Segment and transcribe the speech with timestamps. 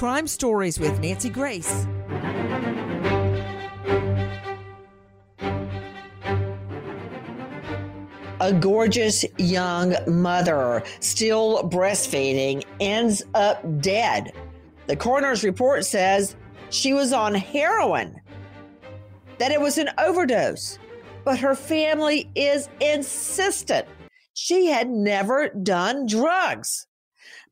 [0.00, 1.86] Crime Stories with Nancy Grace.
[8.40, 14.32] A gorgeous young mother, still breastfeeding, ends up dead.
[14.86, 16.34] The coroner's report says
[16.70, 18.18] she was on heroin,
[19.36, 20.78] that it was an overdose,
[21.26, 23.86] but her family is insistent
[24.32, 26.86] she had never done drugs.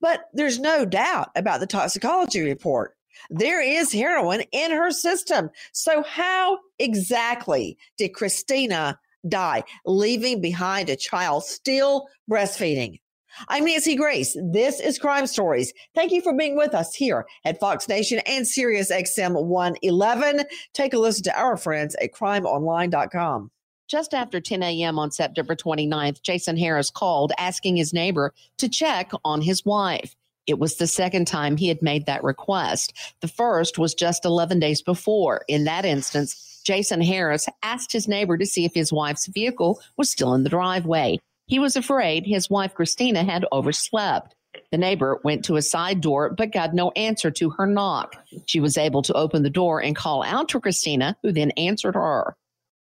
[0.01, 2.95] But there's no doubt about the toxicology report.
[3.31, 5.51] There is heroin in her system.
[5.73, 13.01] So, how exactly did Christina die, leaving behind a child still breastfeeding?
[13.49, 14.37] I'm Nancy Grace.
[14.53, 15.73] This is Crime Stories.
[15.95, 20.45] Thank you for being with us here at Fox Nation and Sirius XM 111.
[20.73, 23.51] Take a listen to our friends at crimeonline.com.
[23.89, 24.99] Just after 10 a.m.
[24.99, 30.15] on September 29th, Jason Harris called asking his neighbor to check on his wife.
[30.47, 32.93] It was the second time he had made that request.
[33.23, 35.43] The first was just 11 days before.
[35.49, 40.11] In that instance, Jason Harris asked his neighbor to see if his wife's vehicle was
[40.11, 41.19] still in the driveway.
[41.47, 44.35] He was afraid his wife Christina had overslept.
[44.71, 48.17] The neighbor went to a side door but got no answer to her knock.
[48.45, 51.95] She was able to open the door and call out to Christina, who then answered
[51.95, 52.37] her.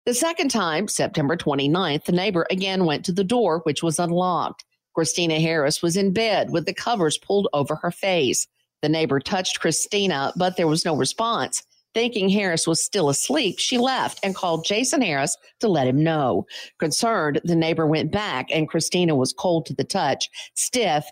[0.08, 4.64] The second time, September 29th, the neighbor again went to the door, which was unlocked.
[4.96, 8.48] Christina Harris was in bed with the covers pulled over her face.
[8.82, 11.62] The neighbor touched Christina, but there was no response.
[11.94, 16.46] Thinking Harris was still asleep, she left and called Jason Harris to let him know.
[16.80, 21.06] Concerned, the neighbor went back and Christina was cold to the touch, stiff,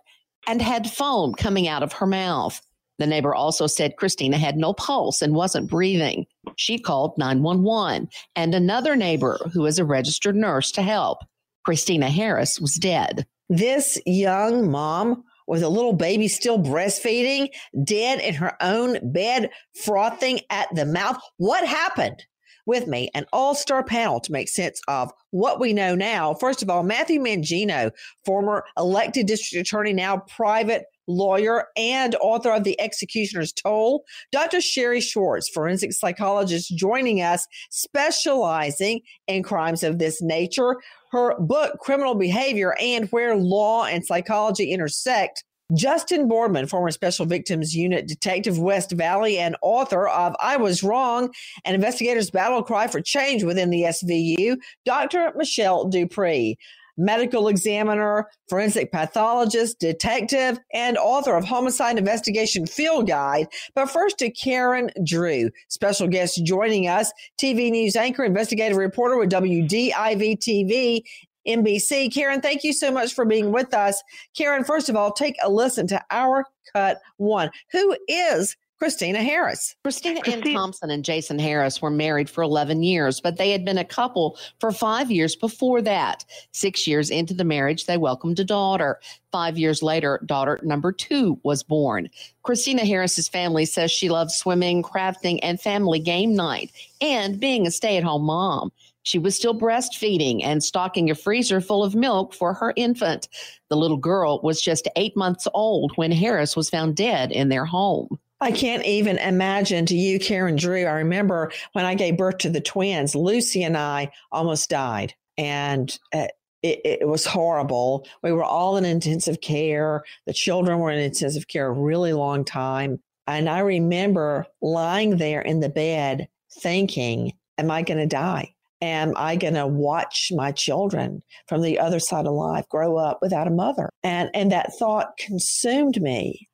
[0.47, 2.61] and had foam coming out of her mouth.
[2.97, 6.27] The neighbor also said Christina had no pulse and wasn't breathing.
[6.57, 11.19] She called 911 and another neighbor who is a registered nurse to help.
[11.63, 13.25] Christina Harris was dead.
[13.49, 17.49] This young mom with a little baby still breastfeeding,
[17.83, 19.49] dead in her own bed,
[19.83, 21.17] frothing at the mouth.
[21.37, 22.25] What happened?
[22.67, 26.33] With me, an all star panel to make sense of what we know now.
[26.33, 27.91] First of all, Matthew Mangino,
[28.25, 34.03] former elected district attorney, now private lawyer, and author of The Executioner's Toll.
[34.31, 34.61] Dr.
[34.61, 40.77] Sherry Schwartz, forensic psychologist, joining us, specializing in crimes of this nature.
[41.11, 45.43] Her book, Criminal Behavior and Where Law and Psychology Intersect.
[45.73, 51.33] Justin Boardman, former Special Victims Unit Detective West Valley and author of I Was Wrong,
[51.63, 55.33] an investigator's battle cry for change within the SVU, Dr.
[55.35, 56.57] Michelle Dupree
[56.97, 63.47] medical examiner, forensic pathologist, detective, and author of Homicide Investigation Field Guide.
[63.73, 67.11] But first to Karen Drew, special guest joining us,
[67.41, 71.01] TV news anchor, investigative reporter with WDIV TV.
[71.47, 72.11] NBC.
[72.11, 74.01] Karen, thank you so much for being with us.
[74.35, 77.51] Karen, first of all, take a listen to our cut one.
[77.71, 79.75] Who is Christina Harris.
[79.83, 83.77] Christina Ann Thompson and Jason Harris were married for 11 years, but they had been
[83.77, 86.25] a couple for five years before that.
[86.51, 88.99] Six years into the marriage, they welcomed a daughter.
[89.31, 92.09] Five years later, daughter number two was born.
[92.43, 97.71] Christina Harris's family says she loves swimming, crafting, and family game night, and being a
[97.71, 98.71] stay at home mom.
[99.03, 103.29] She was still breastfeeding and stocking a freezer full of milk for her infant.
[103.69, 107.65] The little girl was just eight months old when Harris was found dead in their
[107.65, 108.19] home.
[108.41, 110.85] I can't even imagine to you, Karen Drew.
[110.85, 115.13] I remember when I gave birth to the twins, Lucy and I almost died.
[115.37, 116.27] And uh,
[116.61, 118.07] it, it, was horrible.
[118.23, 120.03] We were all in intensive care.
[120.25, 122.99] The children were in intensive care a really long time.
[123.27, 126.27] And I remember lying there in the bed
[126.61, 128.55] thinking, Am I going to die?
[128.81, 133.19] am I going to watch my children from the other side of life grow up
[133.21, 133.89] without a mother?
[134.03, 136.47] And, and that thought consumed me.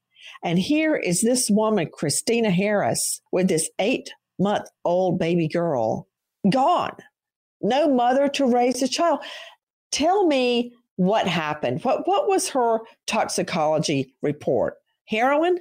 [0.43, 4.09] And here is this woman, Christina Harris, with this eight
[4.39, 6.07] month old baby girl
[6.49, 6.95] gone.
[7.61, 9.19] No mother to raise a child.
[9.91, 11.83] Tell me what happened.
[11.83, 14.75] What, what was her toxicology report?
[15.07, 15.59] Heroin?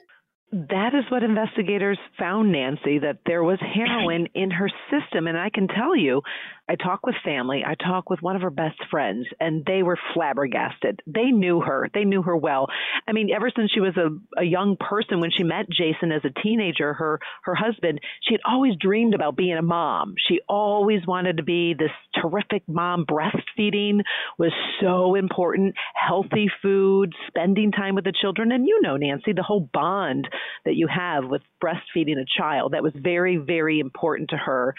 [0.53, 5.29] That is what investigators found, Nancy, that there was heroin in her system.
[5.29, 6.23] And I can tell you,
[6.71, 9.99] I talk with family, I talk with one of her best friends, and they were
[10.15, 11.01] flabbergasted.
[11.05, 12.69] They knew her, they knew her well.
[13.09, 16.23] I mean, ever since she was a, a young person, when she met Jason as
[16.25, 20.15] a teenager, her, her husband, she had always dreamed about being a mom.
[20.29, 21.91] She always wanted to be this
[22.23, 23.05] terrific mom.
[23.05, 24.03] Breastfeeding
[24.39, 28.53] was so important, healthy food, spending time with the children.
[28.53, 30.29] And you know, Nancy, the whole bond
[30.65, 34.77] that you have with breastfeeding a child, that was very, very important to her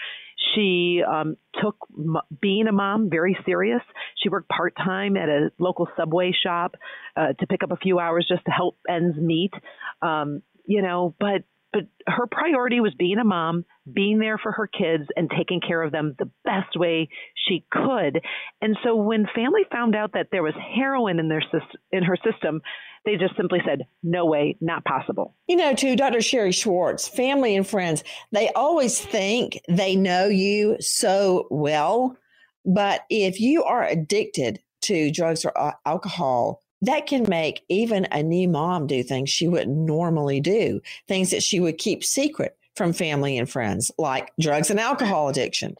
[0.54, 3.82] she um, took m- being a mom very serious.
[4.22, 6.76] She worked part time at a local subway shop
[7.16, 9.52] uh, to pick up a few hours just to help ends meet.
[10.00, 11.42] Um, you know, but
[11.72, 15.82] but her priority was being a mom, being there for her kids, and taking care
[15.82, 17.08] of them the best way
[17.48, 18.20] she could.
[18.60, 21.42] And so when family found out that there was heroin in their
[21.90, 22.60] in her system,
[23.04, 26.20] they just simply said, "No way, not possible." You know, to Dr.
[26.20, 32.16] Sherry Schwartz, family and friends, they always think they know you so well,
[32.64, 35.52] but if you are addicted to drugs or
[35.86, 41.30] alcohol, that can make even a new mom do things she wouldn't normally do, things
[41.30, 45.76] that she would keep secret from family and friends, like drugs and alcohol addiction.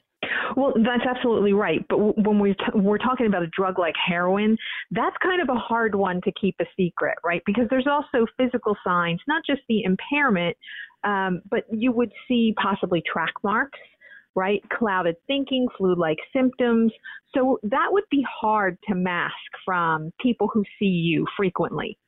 [0.56, 1.84] Well, that's absolutely right.
[1.88, 4.56] But when we're, t- we're talking about a drug like heroin,
[4.90, 7.42] that's kind of a hard one to keep a secret, right?
[7.46, 10.56] Because there's also physical signs, not just the impairment,
[11.04, 13.78] um, but you would see possibly track marks
[14.34, 14.62] right?
[14.70, 16.92] Clouded thinking, flu like symptoms.
[17.34, 19.34] So that would be hard to mask
[19.64, 21.98] from people who see you frequently.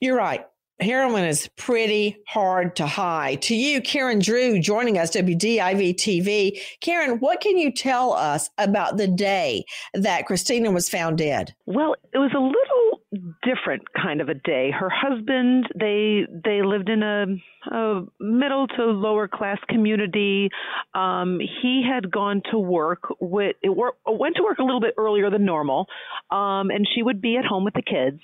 [0.00, 0.46] You're right.
[0.80, 3.40] Heroin is pretty hard to hide.
[3.42, 6.60] To you, Karen Drew, joining us, WDIV TV.
[6.80, 9.64] Karen, what can you tell us about the day
[9.94, 11.54] that Christina was found dead?
[11.64, 13.00] Well, it was a little
[13.42, 14.70] different kind of a day.
[14.70, 17.26] Her husband, they they lived in a,
[17.74, 20.50] a middle to lower class community.
[20.94, 25.30] Um, he had gone to work with it went to work a little bit earlier
[25.30, 25.86] than normal,
[26.30, 28.20] um, and she would be at home with the kids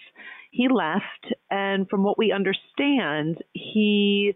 [0.52, 4.34] he left, and from what we understand, he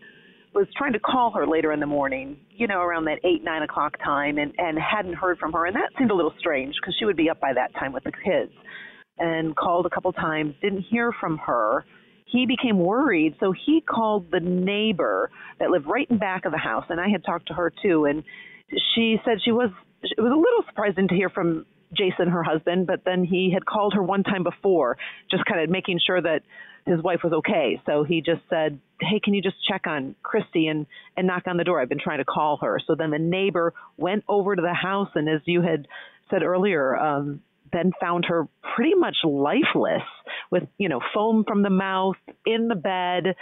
[0.55, 3.63] was trying to call her later in the morning, you know, around that eight nine
[3.63, 6.97] o'clock time, and and hadn't heard from her, and that seemed a little strange because
[6.99, 8.53] she would be up by that time with the kids,
[9.19, 11.85] and called a couple times, didn't hear from her.
[12.25, 15.31] He became worried, so he called the neighbor
[15.61, 18.07] that lived right in back of the house, and I had talked to her too,
[18.07, 18.25] and
[18.95, 19.71] she said she was
[20.03, 23.65] it was a little surprising to hear from Jason, her husband, but then he had
[23.65, 24.97] called her one time before,
[25.31, 26.43] just kind of making sure that
[26.87, 27.81] his wife was okay.
[27.85, 30.87] So he just said, "Hey, can you just check on Christy and
[31.17, 31.81] and knock on the door?
[31.81, 35.11] I've been trying to call her." So then the neighbor went over to the house,
[35.15, 35.89] and as you had
[36.31, 37.43] said earlier, um,
[37.73, 40.03] then found her pretty much lifeless,
[40.51, 43.35] with you know foam from the mouth, in the bed,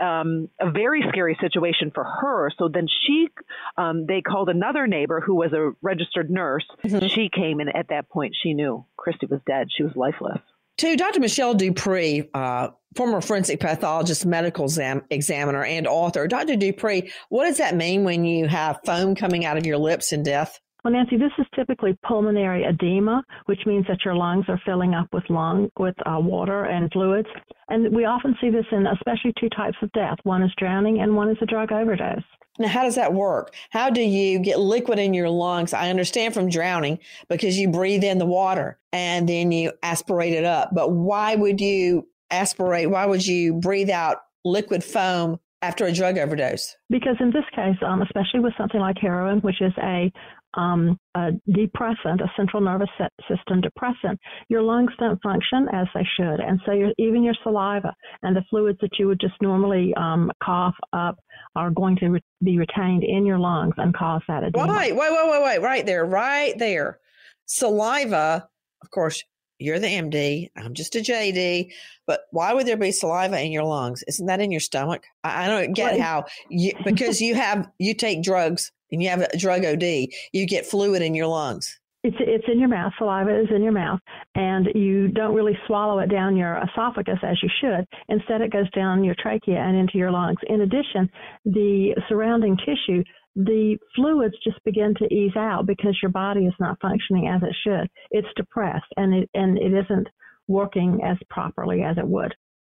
[0.00, 2.50] um, a very scary situation for her.
[2.58, 3.28] So then she,
[3.76, 6.66] um, they called another neighbor who was a registered nurse.
[6.84, 7.06] Mm-hmm.
[7.08, 9.68] She came, and at that point, she knew Christy was dead.
[9.76, 10.40] She was lifeless.
[10.78, 11.18] To Dr.
[11.18, 16.54] Michelle Dupree, uh, former forensic pathologist, medical exam- examiner, and author, Dr.
[16.54, 20.22] Dupree, what does that mean when you have foam coming out of your lips in
[20.22, 20.60] death?
[20.88, 25.06] Well, Nancy, this is typically pulmonary edema, which means that your lungs are filling up
[25.12, 27.28] with lung with uh, water and fluids.
[27.68, 30.16] And we often see this in especially two types of death.
[30.22, 32.22] One is drowning, and one is a drug overdose.
[32.58, 33.52] Now, how does that work?
[33.68, 35.74] How do you get liquid in your lungs?
[35.74, 40.44] I understand from drowning because you breathe in the water and then you aspirate it
[40.46, 40.70] up.
[40.74, 42.88] But why would you aspirate?
[42.88, 46.76] Why would you breathe out liquid foam after a drug overdose?
[46.88, 50.10] Because in this case, um, especially with something like heroin, which is a
[50.54, 52.88] um, a depressant, a central nervous
[53.28, 56.40] system depressant, your lungs don't function as they should.
[56.40, 60.30] And so your, even your saliva and the fluids that you would just normally um,
[60.42, 61.18] cough up
[61.56, 64.72] are going to re- be retained in your lungs and cause that edema.
[64.72, 66.98] Wait, wait, wait, wait, wait, right there, right there.
[67.46, 68.48] Saliva,
[68.82, 69.24] of course,
[69.58, 70.50] you're the MD.
[70.56, 71.72] I'm just a JD.
[72.06, 74.02] But why would there be saliva in your lungs?
[74.06, 75.04] Isn't that in your stomach?
[75.24, 79.20] I, I don't get how you because you have you take drugs and you have
[79.20, 81.78] a drug OD, you get fluid in your lungs.
[82.04, 82.92] It's it's in your mouth.
[82.96, 83.98] Saliva is in your mouth,
[84.36, 87.84] and you don't really swallow it down your esophagus as you should.
[88.08, 90.38] Instead, it goes down your trachea and into your lungs.
[90.48, 91.10] In addition,
[91.44, 93.02] the surrounding tissue
[93.38, 97.54] the fluids just begin to ease out because your body is not functioning as it
[97.62, 97.88] should.
[98.10, 100.08] It's depressed and it and it isn't
[100.48, 102.34] working as properly as it would.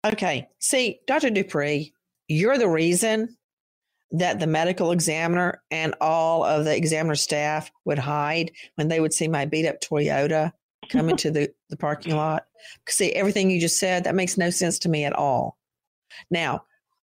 [0.04, 0.48] Okay.
[0.58, 1.30] See, Dr.
[1.30, 1.92] Dupree,
[2.26, 3.36] you're the reason
[4.10, 9.12] that the medical examiner and all of the examiner staff would hide when they would
[9.12, 10.52] see my beat up Toyota
[10.90, 12.46] come into the, the parking lot.
[12.88, 15.58] See, everything you just said, that makes no sense to me at all.
[16.30, 16.64] Now,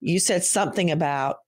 [0.00, 1.38] you said something about,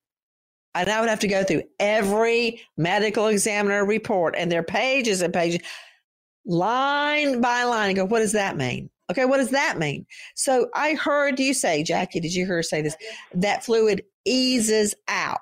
[0.74, 5.32] and I would have to go through every medical examiner report and their pages and
[5.32, 5.60] pages,
[6.44, 8.90] line by line, and go, what does that mean?
[9.10, 10.06] Okay, what does that mean?
[10.34, 12.96] So I heard you say, Jackie, did you hear her say this?
[13.34, 15.40] That fluid eases out.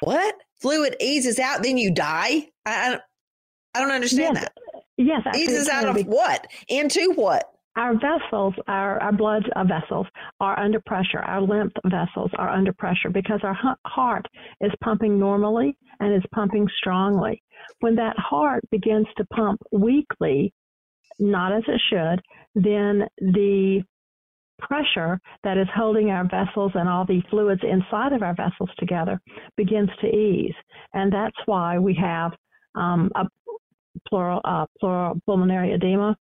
[0.00, 0.36] What?
[0.60, 2.48] Fluid eases out, then you die?
[2.64, 2.98] I, I,
[3.74, 4.44] I don't understand yes.
[4.44, 4.82] that.
[4.96, 6.46] Yes, eases out of what?
[6.68, 7.52] Into what?
[7.78, 10.08] Our vessels, our, our blood vessels
[10.40, 11.20] are under pressure.
[11.20, 13.56] Our lymph vessels are under pressure because our
[13.86, 14.26] heart
[14.60, 17.40] is pumping normally and is pumping strongly.
[17.78, 20.52] When that heart begins to pump weakly,
[21.20, 22.20] not as it should,
[22.56, 23.84] then the
[24.58, 29.20] pressure that is holding our vessels and all the fluids inside of our vessels together
[29.56, 30.54] begins to ease.
[30.94, 32.32] And that's why we have
[32.74, 33.24] um, a
[34.08, 36.16] pleural, uh, pleural pulmonary edema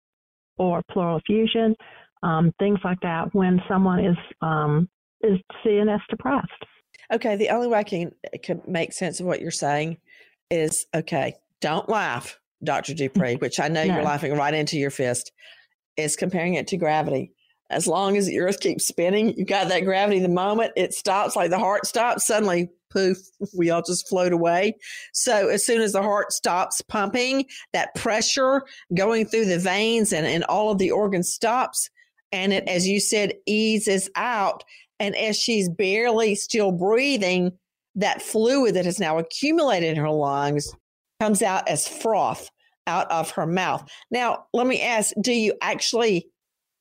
[0.59, 1.75] or pleural effusion,
[2.23, 4.89] um, things like that when someone is um,
[5.23, 6.51] is CNS depressed.
[7.13, 9.99] Okay, the only way I can, can make sense of what you're saying
[10.51, 12.95] is okay, don't laugh, Dr.
[12.95, 13.95] Dupree, which I know no.
[13.95, 15.33] you're laughing right into your fist,
[15.97, 17.33] is comparing it to gravity.
[17.71, 20.21] As long as the earth keeps spinning, you got that gravity.
[20.21, 23.19] The moment it stops, like the heart stops, suddenly poof,
[23.57, 24.77] we all just float away.
[25.13, 28.63] So as soon as the heart stops pumping, that pressure
[28.95, 31.91] going through the veins and, and all of the organs stops.
[32.33, 34.65] And it, as you said, eases out.
[34.99, 37.53] And as she's barely still breathing,
[37.97, 40.73] that fluid that has now accumulated in her lungs
[41.21, 42.51] comes out as froth
[42.87, 43.89] out of her mouth.
[44.11, 46.29] Now, let me ask do you actually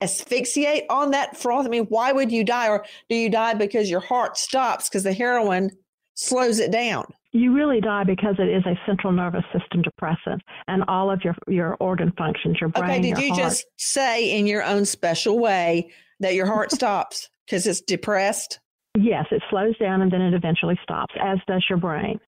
[0.01, 1.65] asphyxiate on that froth?
[1.65, 2.69] I mean, why would you die?
[2.69, 5.71] Or do you die because your heart stops because the heroin
[6.15, 7.05] slows it down?
[7.31, 11.35] You really die because it is a central nervous system depressant and all of your,
[11.47, 12.89] your organ functions, your brain.
[12.89, 13.39] Okay, did you heart.
[13.39, 18.59] just say in your own special way that your heart stops because it's depressed?
[18.97, 22.19] Yes, it slows down and then it eventually stops, as does your brain.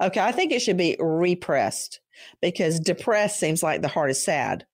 [0.00, 2.00] Okay, I think it should be repressed
[2.40, 4.64] because depressed seems like the heart is sad.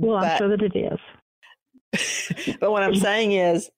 [0.00, 0.98] Well, but, I'm sure that it is.
[2.60, 3.70] but what I'm saying is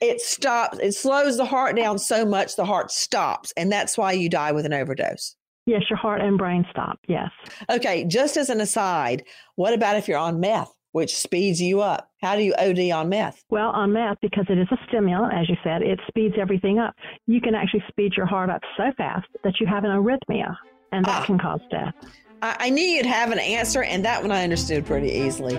[0.00, 3.52] it stops, it slows the heart down so much the heart stops.
[3.56, 5.36] And that's why you die with an overdose.
[5.66, 6.98] Yes, your heart and brain stop.
[7.06, 7.30] Yes.
[7.70, 9.24] Okay, just as an aside,
[9.56, 10.72] what about if you're on meth?
[10.92, 12.10] which speeds you up.
[12.20, 13.42] How do you OD on meth?
[13.50, 16.94] Well, on meth, because it is a stimulant, as you said, it speeds everything up.
[17.26, 20.56] You can actually speed your heart up so fast that you have an arrhythmia,
[20.92, 21.26] and that ah.
[21.26, 21.94] can cause death.
[22.42, 25.58] I-, I knew you'd have an answer, and that one I understood pretty easily.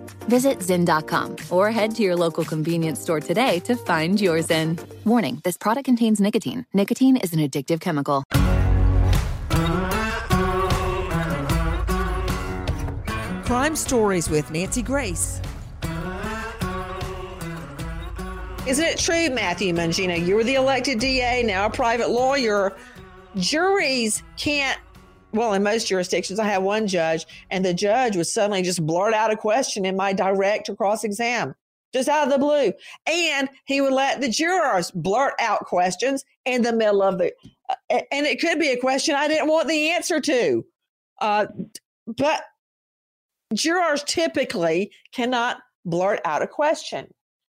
[0.29, 4.79] Visit Zyn.com or head to your local convenience store today to find your Zyn.
[5.05, 6.65] Warning this product contains nicotine.
[6.73, 8.23] Nicotine is an addictive chemical.
[13.45, 15.41] Crime Stories with Nancy Grace.
[18.65, 20.25] Isn't it true, Matthew Mangino?
[20.25, 22.73] You were the elected DA, now a private lawyer.
[23.35, 24.79] Juries can't,
[25.33, 29.13] well, in most jurisdictions, I have one judge, and the judge would suddenly just blurt
[29.13, 31.55] out a question in my direct or cross exam,
[31.93, 32.73] just out of the blue.
[33.07, 37.31] And he would let the jurors blurt out questions in the middle of the,
[37.69, 40.65] uh, and it could be a question I didn't want the answer to.
[41.19, 41.45] Uh,
[42.17, 42.43] but
[43.53, 47.13] jurors typically cannot blurt out a question.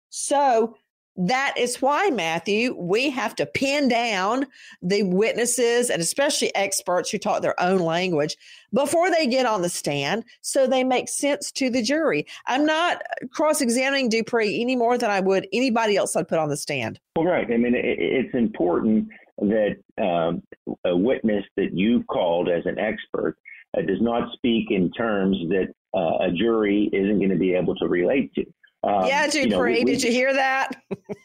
[0.10, 0.75] So
[1.17, 4.45] that is why, Matthew, we have to pin down
[4.81, 8.36] the witnesses and especially experts who talk their own language
[8.74, 12.25] before they get on the stand so they make sense to the jury.
[12.48, 16.50] I'm not cross examining Dupree any more than I would anybody else I'd put on
[16.50, 17.00] the stand.
[17.15, 17.48] Well, right.
[17.50, 19.07] I mean, it's important
[19.39, 20.43] that um,
[20.86, 23.38] a witness that you've called as an expert
[23.77, 27.75] uh, does not speak in terms that uh, a jury isn't going to be able
[27.75, 28.45] to relate to.
[28.86, 30.72] Um, yeah, Dupree, you know, we, did you hear that?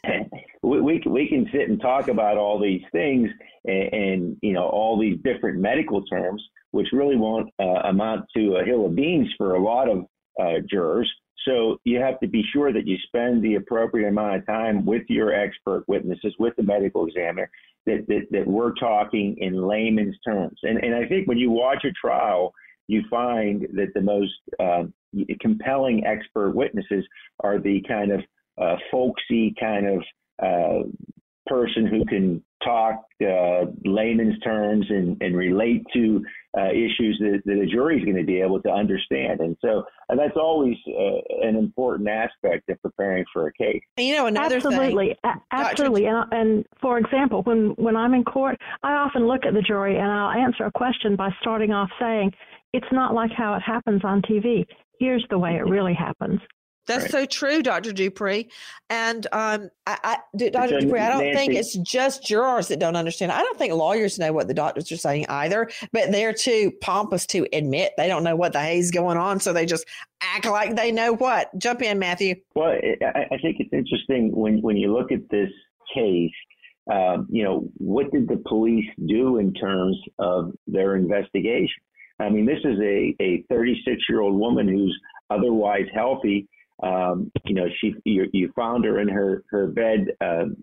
[0.63, 3.29] we, we, we can sit and talk about all these things
[3.65, 8.55] and, and you know all these different medical terms, which really won't uh, amount to
[8.55, 10.05] a hill of beans for a lot of
[10.41, 11.11] uh, jurors.
[11.47, 15.03] So you have to be sure that you spend the appropriate amount of time with
[15.09, 17.49] your expert witnesses, with the medical examiner,
[17.85, 20.59] that, that, that we're talking in layman's terms.
[20.63, 22.53] And, and I think when you watch a trial,
[22.87, 24.83] you find that the most uh,
[25.39, 27.05] compelling expert witnesses
[27.41, 28.21] are the kind of
[28.61, 30.03] uh, folksy kind of
[30.43, 30.87] uh,
[31.47, 36.23] person who can talk uh, layman's terms and, and relate to
[36.57, 39.39] uh, issues that, that a jury is going to be able to understand.
[39.39, 43.81] And so and that's always uh, an important aspect of preparing for a case.
[43.97, 46.05] You know, another absolutely, thing, a- absolutely.
[46.05, 49.97] And, and for example, when when I'm in court, I often look at the jury
[49.97, 52.31] and I'll answer a question by starting off saying,
[52.73, 54.65] "It's not like how it happens on TV
[55.01, 56.39] here's the way it really happens.
[56.87, 57.11] That's right.
[57.11, 57.93] so true, Dr.
[57.93, 58.49] Dupree.
[58.89, 60.17] And um, I, I,
[60.49, 60.79] Dr.
[60.79, 61.37] Dupree, I don't Nancy.
[61.37, 63.31] think it's just jurors that don't understand.
[63.31, 67.27] I don't think lawyers know what the doctors are saying either, but they're too pompous
[67.27, 69.39] to admit they don't know what the hay's going on.
[69.39, 69.85] So they just
[70.21, 71.55] act like they know what.
[71.57, 72.35] Jump in, Matthew.
[72.55, 75.51] Well, I, think it's interesting when, when you look at this
[75.93, 76.31] case.
[76.91, 81.83] Um, you know, what did the police do in terms of their investigation?
[82.21, 84.97] I mean, this is a, a 36 year old woman who's
[85.29, 86.47] otherwise healthy.
[86.83, 90.55] Um, you know, she you, you, found her in her her bed, um,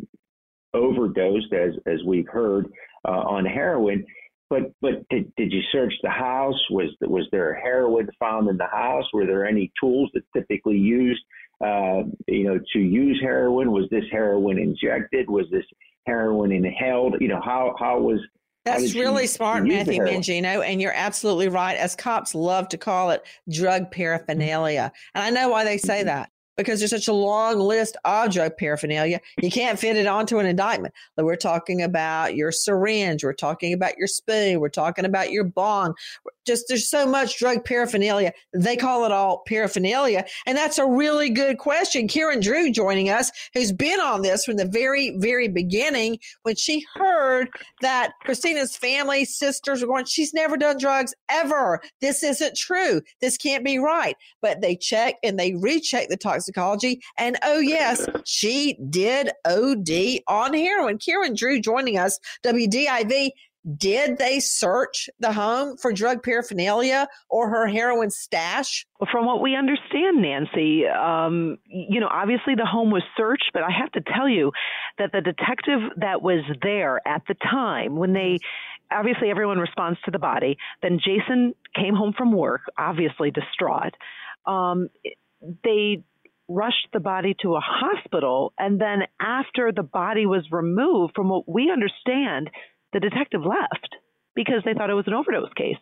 [0.74, 2.66] overdosed, as as we've heard,
[3.06, 4.04] uh, on heroin.
[4.50, 6.58] But but did, did you search the house?
[6.70, 9.04] Was was there heroin found in the house?
[9.12, 11.22] Were there any tools that typically used,
[11.64, 13.70] uh, you know, to use heroin?
[13.70, 15.30] Was this heroin injected?
[15.30, 15.64] Was this
[16.06, 17.16] heroin inhaled?
[17.20, 18.20] You know, how how was
[18.64, 21.76] that's really smart, Matthew Mangino, and you're absolutely right.
[21.76, 24.92] As cops love to call it drug paraphernalia.
[25.14, 26.06] And I know why they say mm-hmm.
[26.08, 29.20] that because there's such a long list of drug paraphernalia.
[29.40, 30.92] You can't fit it onto an indictment.
[31.16, 35.94] we're talking about your syringe, we're talking about your spoon, we're talking about your bong.
[36.44, 38.32] Just there's so much drug paraphernalia.
[38.52, 40.24] They call it all paraphernalia.
[40.46, 42.08] And that's a really good question.
[42.08, 46.84] Karen Drew joining us, who's been on this from the very, very beginning when she
[46.94, 47.50] heard
[47.82, 51.80] that Christina's family, sisters were going, she's never done drugs ever.
[52.00, 53.00] This isn't true.
[53.20, 54.16] This can't be right.
[54.42, 56.16] But they check and they recheck the
[56.48, 57.00] toxicology.
[57.16, 60.98] And oh, yes, she did OD on heroin.
[60.98, 63.30] Karen Drew joining us, WDIV
[63.76, 68.86] did they search the home for drug paraphernalia or her heroin stash?
[69.10, 73.70] From what we understand, Nancy, um, you know, obviously the home was searched, but I
[73.70, 74.52] have to tell you
[74.96, 78.38] that the detective that was there at the time when they
[78.90, 80.56] obviously everyone responds to the body.
[80.80, 83.92] Then Jason came home from work, obviously distraught.
[84.46, 84.88] Um,
[85.62, 86.04] they
[86.48, 91.48] rushed the body to a hospital, and then after the body was removed, from what
[91.48, 92.50] we understand,
[92.92, 93.96] the detective left
[94.34, 95.76] because they thought it was an overdose case.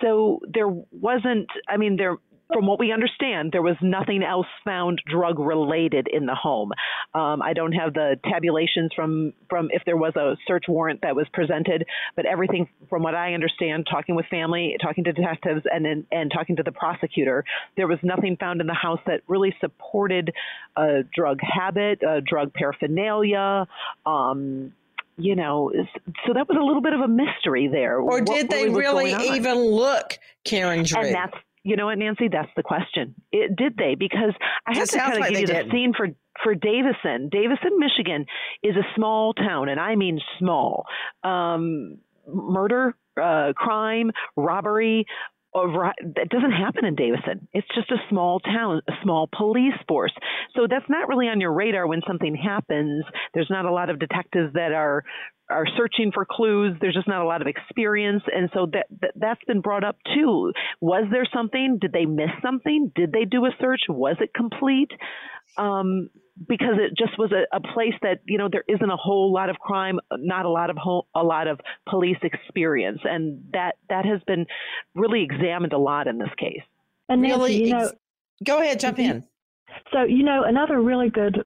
[0.00, 2.16] So there wasn't, I mean, there,
[2.52, 6.72] from what we understand, there was nothing else found drug related in the home.
[7.14, 11.14] Um, I don't have the tabulations from from if there was a search warrant that
[11.14, 11.84] was presented,
[12.16, 16.32] but everything from what I understand, talking with family, talking to detectives, and and, and
[16.32, 17.44] talking to the prosecutor,
[17.76, 20.32] there was nothing found in the house that really supported
[20.76, 23.66] a drug habit, a drug paraphernalia.
[24.06, 24.72] Um,
[25.18, 25.72] you know,
[26.26, 27.98] so that was a little bit of a mystery there.
[28.00, 31.02] Or did they really even look, Karen Drew?
[31.02, 31.34] And that's,
[31.68, 33.14] you know what, Nancy, that's the question.
[33.30, 33.94] It, did they?
[33.94, 34.32] Because
[34.66, 35.66] I have to kind of like give you did.
[35.66, 36.08] the scene for
[36.42, 37.28] for Davison.
[37.30, 38.26] Davison, Michigan,
[38.62, 40.86] is a small town, and I mean small.
[41.22, 45.06] Um, murder, uh, crime, robbery,
[45.54, 47.48] that doesn't happen in Davison.
[47.52, 50.12] It's just a small town, a small police force.
[50.54, 53.04] So that's not really on your radar when something happens.
[53.34, 55.04] There's not a lot of detectives that are
[55.50, 56.76] are searching for clues.
[56.80, 59.96] There's just not a lot of experience, and so that, that that's been brought up
[60.14, 60.52] too.
[60.80, 61.78] Was there something?
[61.80, 62.92] Did they miss something?
[62.94, 63.82] Did they do a search?
[63.88, 64.90] Was it complete?
[65.56, 66.10] Um,
[66.46, 69.50] because it just was a, a, place that you know there isn't a whole lot
[69.50, 71.58] of crime, not a lot of ho- a lot of
[71.88, 74.46] police experience, and that that has been
[74.94, 76.62] really examined a lot in this case.
[77.08, 77.90] And really, you know,
[78.44, 79.24] go ahead, jump in.
[79.92, 81.42] So you know, another really good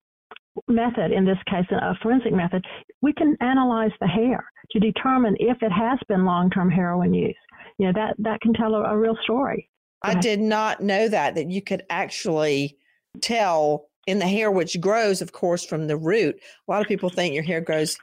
[0.69, 2.65] method in this case, a forensic method,
[3.03, 7.37] we can analyze the hair to determine if it has been long-term heroin use.
[7.79, 9.69] You know that that can tell a, a real story.
[10.03, 12.77] I did not know that that you could actually
[13.21, 16.37] tell in the hair, which grows, of course, from the root.
[16.37, 17.97] A lot of people think your hair grows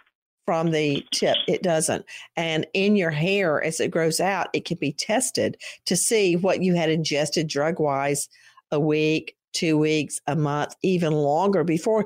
[0.45, 1.35] from the tip.
[1.47, 2.05] It doesn't.
[2.35, 6.63] And in your hair, as it grows out, it can be tested to see what
[6.63, 8.29] you had ingested drug wise
[8.71, 12.05] a week, two weeks, a month, even longer before.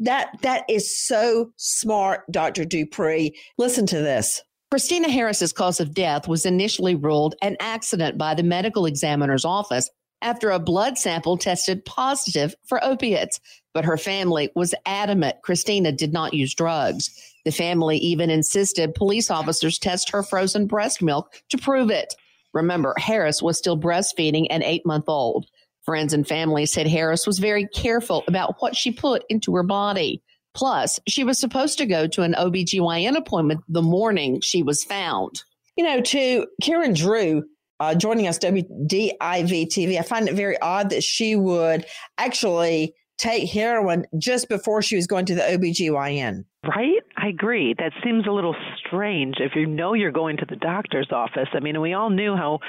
[0.00, 2.64] That that is so smart, Dr.
[2.64, 3.36] Dupree.
[3.58, 4.42] Listen to this.
[4.70, 9.88] Christina Harris's cause of death was initially ruled an accident by the medical examiner's office
[10.20, 13.38] after a blood sample tested positive for opiates.
[13.72, 17.10] But her family was adamant Christina did not use drugs.
[17.44, 22.14] The family even insisted police officers test her frozen breast milk to prove it.
[22.52, 25.46] Remember, Harris was still breastfeeding an eight month old.
[25.84, 30.22] Friends and family said Harris was very careful about what she put into her body.
[30.54, 35.42] Plus, she was supposed to go to an OBGYN appointment the morning she was found.
[35.76, 37.42] You know, to Karen Drew,
[37.80, 39.98] uh, joining us, WDIV TV.
[39.98, 41.84] I find it very odd that she would
[42.16, 46.44] actually take heroin just before she was going to the OBGYN.
[46.64, 47.02] Right?
[47.16, 47.74] I agree.
[47.78, 51.48] That seems a little strange if you know you're going to the doctor's office.
[51.52, 52.60] I mean, we all knew how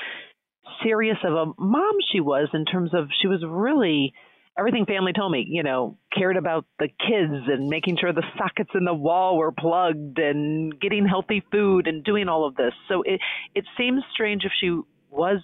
[0.84, 4.14] serious of a mom she was in terms of she was really
[4.58, 8.70] everything family told me, you know, cared about the kids and making sure the sockets
[8.74, 12.74] in the wall were plugged and getting healthy food and doing all of this.
[12.88, 13.20] So it
[13.54, 15.42] it seems strange if she was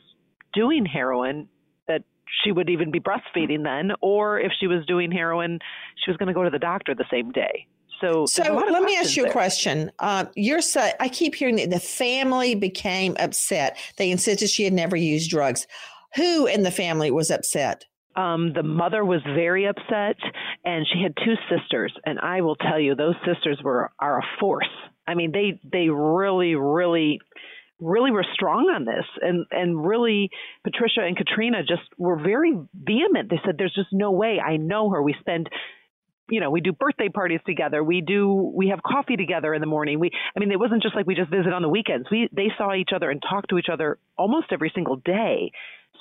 [0.53, 1.47] doing heroin
[1.87, 2.03] that
[2.43, 5.59] she would even be breastfeeding then, or if she was doing heroin,
[6.03, 7.67] she was going to go to the doctor the same day.
[8.01, 9.31] So, so let me ask you there.
[9.31, 9.91] a question.
[9.99, 13.77] Uh, you're so, I keep hearing that the family became upset.
[13.97, 15.67] They insisted she had never used drugs.
[16.15, 17.85] Who in the family was upset?
[18.15, 20.17] Um, the mother was very upset,
[20.65, 21.93] and she had two sisters.
[22.05, 24.67] And I will tell you, those sisters were are a force.
[25.07, 27.19] I mean, they they really, really
[27.79, 30.29] really were strong on this and and really
[30.63, 33.29] Patricia and Katrina just were very vehement.
[33.29, 34.39] They said there's just no way.
[34.39, 35.01] I know her.
[35.01, 35.49] We spend
[36.31, 37.83] you know, we do birthday parties together.
[37.83, 39.99] We do we have coffee together in the morning.
[39.99, 42.07] We I mean it wasn't just like we just visit on the weekends.
[42.09, 45.51] We they saw each other and talked to each other almost every single day.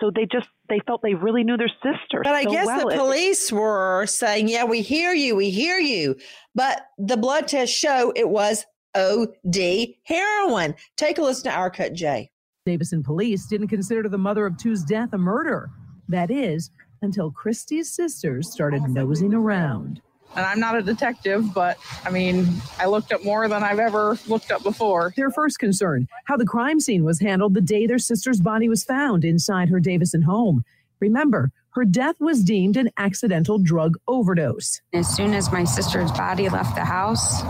[0.01, 2.23] So they just they felt they really knew their sister.
[2.23, 2.89] But I so guess well.
[2.89, 6.17] the police were saying, "Yeah, we hear you, we hear you."
[6.55, 8.65] But the blood tests show it was
[8.95, 10.75] OD heroin.
[10.97, 12.31] Take a listen to our cut, Jay.
[12.67, 15.71] Davison police didn't consider the mother of two's death a murder.
[16.09, 16.71] That is,
[17.03, 20.01] until Christy's sisters started nosing around.
[20.37, 22.47] And I'm not a detective, but I mean,
[22.79, 25.13] I looked up more than I've ever looked up before.
[25.17, 28.85] Their first concern how the crime scene was handled the day their sister's body was
[28.85, 30.65] found inside her Davison home.
[31.01, 34.81] Remember, her death was deemed an accidental drug overdose.
[34.93, 37.43] As soon as my sister's body left the house,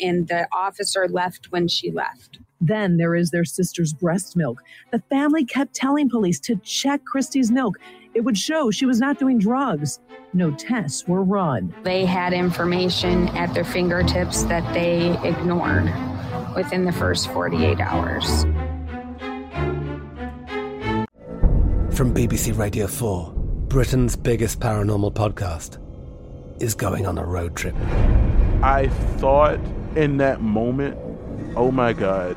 [0.00, 2.38] and the officer left when she left.
[2.60, 4.62] Then there is their sister's breast milk.
[4.92, 7.78] The family kept telling police to check Christy's milk.
[8.12, 10.00] It would show she was not doing drugs.
[10.32, 11.74] No tests were run.
[11.84, 15.90] They had information at their fingertips that they ignored
[16.54, 18.42] within the first 48 hours.
[21.96, 23.32] From BBC Radio 4,
[23.68, 25.78] Britain's biggest paranormal podcast
[26.62, 27.74] is going on a road trip.
[28.62, 29.58] I thought
[29.96, 30.98] in that moment,
[31.56, 32.36] oh my God,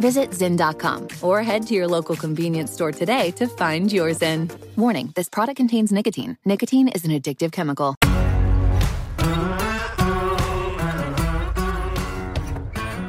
[0.00, 4.50] Visit Zyn.com or head to your local convenience store today to find your Zyn.
[4.76, 6.38] Warning this product contains nicotine.
[6.44, 7.94] Nicotine is an addictive chemical.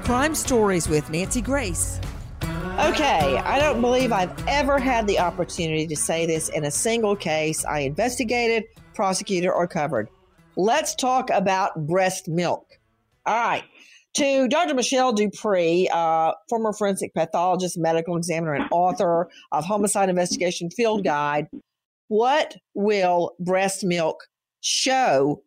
[0.04, 2.00] Crime Stories with Nancy Grace.
[2.44, 7.16] Okay, I don't believe I've ever had the opportunity to say this in a single
[7.16, 10.10] case I investigated, prosecuted, or covered.
[10.56, 12.68] Let's talk about breast milk.
[13.26, 13.64] All right.
[14.16, 14.76] To Dr.
[14.76, 21.48] Michelle Dupree, uh, former forensic pathologist, medical examiner, and author of Homicide Investigation Field Guide,
[22.10, 24.28] what will breast milk
[24.62, 25.42] show,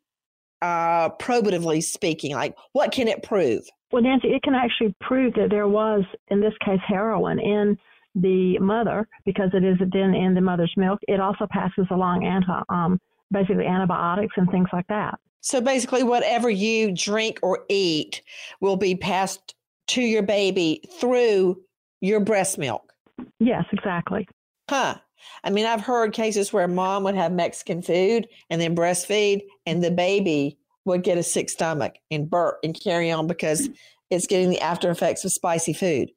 [0.62, 2.34] uh, probatively speaking?
[2.34, 3.62] Like, what can it prove?
[3.92, 7.78] Well, Nancy, it can actually prove that there was, in this case, heroin in
[8.16, 10.98] the mother because it is then in the mother's milk.
[11.06, 12.98] It also passes along anti, um,
[13.30, 15.20] basically antibiotics and things like that.
[15.40, 18.22] So basically, whatever you drink or eat
[18.60, 19.54] will be passed
[19.88, 21.62] to your baby through
[22.00, 22.92] your breast milk.
[23.38, 24.28] Yes, exactly.
[24.68, 24.96] Huh.
[25.44, 29.82] I mean, I've heard cases where mom would have Mexican food and then breastfeed, and
[29.82, 33.68] the baby would get a sick stomach and burp and carry on because
[34.10, 36.10] it's getting the after effects of spicy food.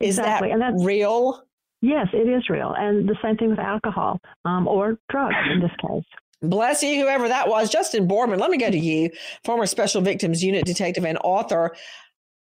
[0.00, 0.48] Is exactly.
[0.48, 1.44] that and that's, real?
[1.80, 2.74] Yes, it is real.
[2.76, 6.04] And the same thing with alcohol um, or drugs in this case.
[6.42, 7.70] Bless you, whoever that was.
[7.70, 9.10] Justin Boardman, let me go to you,
[9.44, 11.74] former Special Victims Unit detective and author.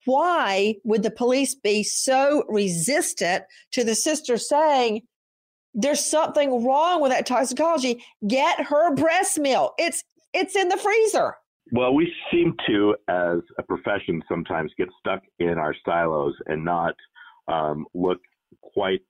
[0.06, 5.02] Why would the police be so resistant to the sister saying,
[5.74, 8.04] there's something wrong with that toxicology?
[8.28, 9.74] Get her breast milk.
[9.78, 11.36] It's it's in the freezer.
[11.71, 16.93] Well, we seem to, as a profession, sometimes get stuck in our silos and not
[17.48, 18.19] um, look
[18.62, 19.02] quite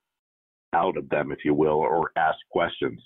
[0.73, 3.01] out of them, if you will, or ask questions.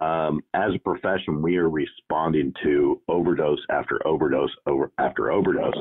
[0.00, 5.74] Um, as a profession, we are responding to overdose after overdose over after overdose.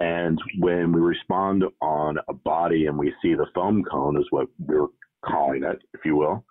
[0.00, 4.48] And when we respond on a body and we see the foam cone, is what
[4.58, 4.88] we're
[5.24, 6.44] calling it, if you will,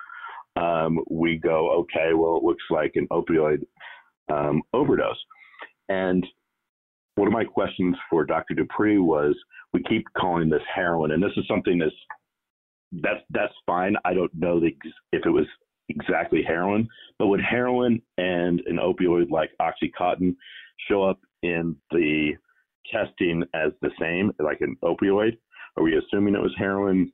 [0.56, 3.66] um, we go, okay, well, it looks like an opioid
[4.32, 5.22] um, overdose.
[5.90, 6.26] And
[7.16, 8.54] one of my questions for Dr.
[8.54, 9.36] Dupree was,
[9.74, 11.96] we keep calling this heroin, and this is something that's
[13.04, 13.96] that's that's fine.
[14.06, 14.68] I don't know the,
[15.12, 15.46] if it was
[15.90, 16.88] exactly heroin,
[17.20, 20.36] but would heroin and an opioid like OxyContin
[20.90, 22.32] show up in the
[22.92, 25.38] testing as the same, like an opioid?
[25.78, 27.12] Are we assuming it was heroin?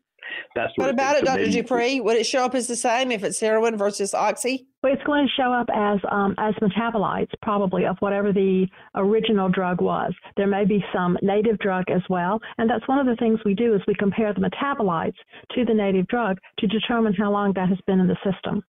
[0.55, 1.49] That's what about it, Dr.
[1.49, 1.99] Dupree?
[2.01, 4.67] Would it show up as the same if it's heroin versus oxy?
[4.83, 9.49] Well, it's going to show up as um, as metabolites, probably of whatever the original
[9.49, 10.13] drug was.
[10.37, 13.53] There may be some native drug as well, and that's one of the things we
[13.53, 15.17] do is we compare the metabolites
[15.55, 18.63] to the native drug to determine how long that has been in the system.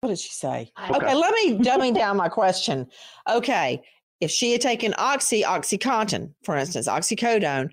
[0.00, 0.72] What did she say?
[0.90, 2.88] Okay, okay let me dummy down my question.
[3.30, 3.80] Okay,
[4.20, 7.70] if she had taken oxy, oxycontin, for instance, oxycodone,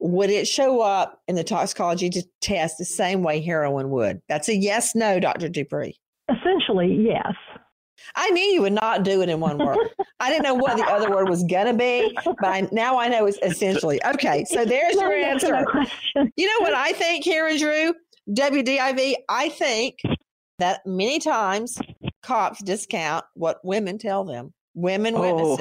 [0.00, 4.20] would it show up in the toxicology test the same way heroin would?
[4.28, 5.48] That's a yes, no, Dr.
[5.48, 5.96] Dupree.
[6.28, 7.34] Essentially, yes.
[8.16, 9.78] I knew you would not do it in one word.
[10.20, 13.08] I didn't know what the other word was going to be, but I, now I
[13.08, 14.04] know it's essentially.
[14.04, 15.64] Okay, so there's your answer.
[16.36, 17.94] You know what I think, Karen Drew?
[18.30, 19.98] WDIV, I think
[20.58, 21.78] that many times
[22.22, 25.56] cops discount what women tell them, women oh.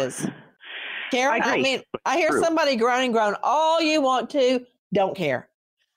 [1.14, 2.42] Karen, I, I mean, I hear True.
[2.42, 5.50] somebody groaning, groan all you want to, don't care.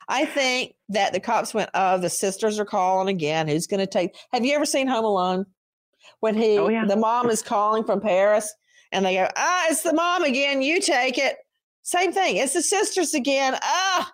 [0.08, 3.48] I think that the cops went, oh, the sisters are calling again.
[3.48, 4.14] Who's going to take?
[4.32, 5.46] Have you ever seen Home Alone?
[6.20, 6.84] When he, oh, yeah.
[6.86, 8.54] the mom is calling from Paris
[8.92, 10.62] and they go, ah, it's the mom again.
[10.62, 11.36] You take it.
[11.82, 12.36] Same thing.
[12.36, 13.58] It's the sisters again.
[13.62, 14.10] Ah,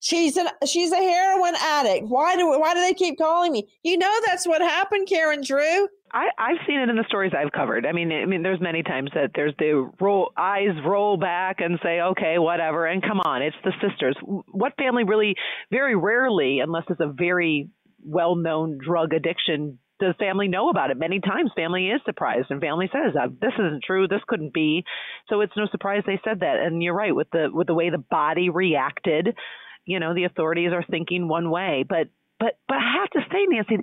[0.00, 2.06] she's an she's a heroin addict.
[2.06, 3.68] Why do why do they keep calling me?
[3.82, 5.88] You know that's what happened, Karen Drew.
[6.12, 7.86] I, I've seen it in the stories I've covered.
[7.86, 11.78] I mean, I mean, there's many times that there's the roll eyes roll back and
[11.82, 14.16] say, okay, whatever, and come on, it's the sisters.
[14.22, 15.34] What family really,
[15.70, 17.70] very rarely, unless it's a very
[18.04, 20.96] well-known drug addiction, does family know about it?
[20.96, 24.08] Many times, family is surprised, and family says, uh, "This isn't true.
[24.08, 24.84] This couldn't be."
[25.28, 26.56] So it's no surprise they said that.
[26.58, 29.36] And you're right with the with the way the body reacted.
[29.84, 33.44] You know, the authorities are thinking one way, but but but I have to say,
[33.46, 33.76] Nancy,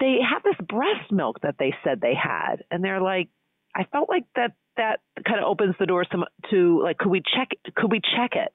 [0.00, 3.28] they have this breast milk that they said they had, and they're like,
[3.74, 7.22] I felt like that that kind of opens the door some to like, could we
[7.34, 7.48] check?
[7.76, 8.52] Could we check it?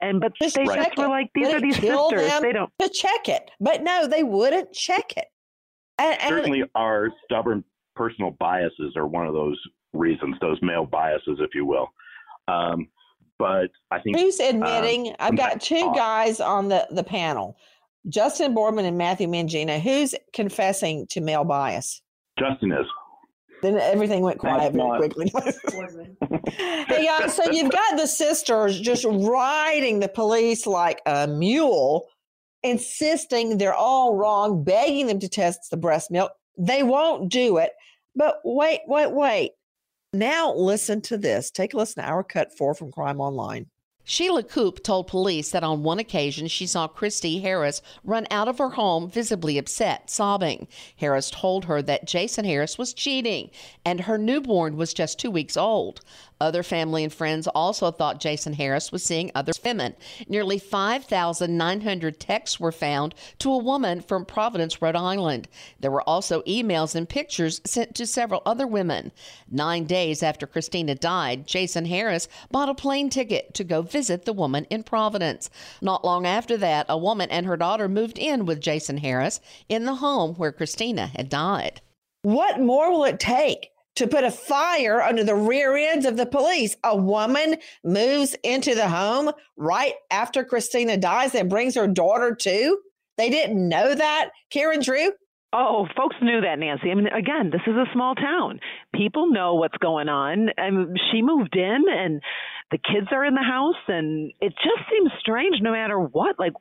[0.00, 1.08] And but Just they just were it.
[1.08, 2.40] like, these Would are it these sisters.
[2.40, 2.70] They don't.
[2.80, 3.50] to check it.
[3.60, 5.26] But no, they wouldn't check it.
[5.98, 9.58] And, and Certainly, our stubborn personal biases are one of those
[9.94, 11.88] reasons, those male biases, if you will.
[12.48, 12.88] Um,
[13.38, 15.14] but I think Who's um, admitting?
[15.18, 17.56] I've got two guys on the, the panel
[18.08, 19.80] Justin Boardman and Matthew Mangina.
[19.80, 22.02] Who's confessing to male bias?
[22.38, 22.86] Justin is.
[23.62, 25.32] Then everything went quiet very quickly.
[26.50, 32.06] hey guys, so you've got the sisters just riding the police like a mule,
[32.62, 36.32] insisting they're all wrong, begging them to test the breast milk.
[36.58, 37.72] They won't do it.
[38.14, 39.52] But wait, wait, wait.
[40.12, 41.50] Now listen to this.
[41.50, 43.66] Take a listen to our cut four from Crime Online.
[44.08, 48.58] Sheila Coop told police that on one occasion she saw Christy Harris run out of
[48.58, 50.68] her home visibly upset, sobbing.
[50.94, 53.50] Harris told her that Jason Harris was cheating
[53.84, 56.02] and her newborn was just two weeks old.
[56.40, 59.94] Other family and friends also thought Jason Harris was seeing other women.
[60.28, 65.48] Nearly 5,900 texts were found to a woman from Providence, Rhode Island.
[65.80, 69.12] There were also emails and pictures sent to several other women.
[69.50, 74.32] Nine days after Christina died, Jason Harris bought a plane ticket to go visit the
[74.34, 75.48] woman in Providence.
[75.80, 79.84] Not long after that, a woman and her daughter moved in with Jason Harris in
[79.84, 81.80] the home where Christina had died.
[82.22, 86.26] What more will it take to put a fire under the rear ends of the
[86.26, 86.76] police?
[86.84, 92.78] A woman moves into the home right after Christina dies and brings her daughter too.
[93.18, 95.10] They didn't know that, Karen Drew.
[95.52, 96.90] Oh, folks knew that, Nancy.
[96.90, 98.60] I mean, again, this is a small town.
[98.94, 100.50] People know what's going on.
[100.56, 102.20] And she moved in, and
[102.70, 106.38] the kids are in the house, and it just seems strange no matter what.
[106.38, 106.52] Like,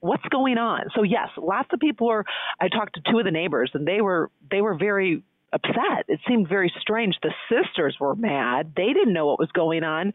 [0.00, 0.84] what's going on?
[0.94, 2.24] So yes, lots of people were.
[2.60, 6.04] I talked to two of the neighbors, and they were they were very upset.
[6.08, 7.16] It seemed very strange.
[7.22, 8.72] The sisters were mad.
[8.76, 10.12] They didn't know what was going on,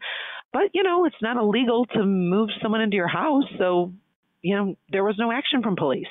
[0.52, 3.92] but you know, it's not illegal to move someone into your house, so
[4.42, 6.06] you know, there was no action from police.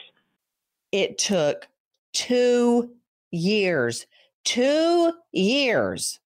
[0.92, 1.68] It took
[2.14, 2.90] two
[3.32, 4.06] years,
[4.44, 6.20] two years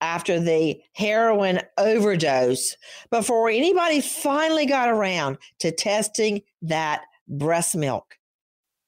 [0.00, 2.76] after the heroin overdose
[3.10, 8.18] before anybody finally got around to testing that breast milk.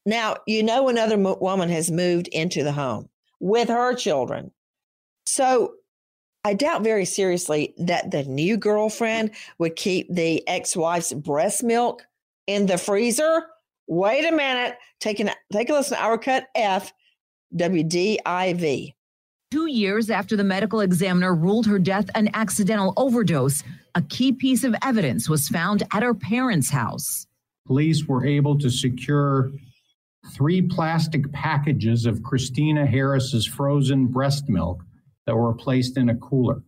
[0.05, 3.09] Now, you know, another mo- woman has moved into the home
[3.41, 4.51] with her children.
[5.27, 5.75] So
[6.45, 12.07] I doubt very seriously that the new girlfriend would keep the ex wife's breast milk
[12.47, 13.47] in the freezer.
[13.89, 14.79] Wait a minute.
[15.01, 16.93] Take, an, take a listen to our cut F,
[17.55, 18.95] WDIV.
[19.51, 23.63] Two years after the medical examiner ruled her death an accidental overdose,
[23.95, 27.27] a key piece of evidence was found at her parents' house.
[27.67, 29.51] Police were able to secure
[30.33, 34.83] three plastic packages of Christina Harris's frozen breast milk
[35.27, 36.63] that were placed in a cooler.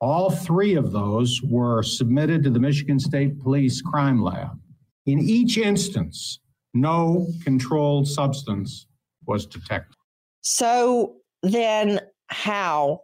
[0.00, 4.58] All three of those were submitted to the Michigan State Police Crime Lab.
[5.06, 6.40] In each instance,
[6.72, 8.86] no controlled substance
[9.26, 9.96] was detected.
[10.40, 13.02] So then, how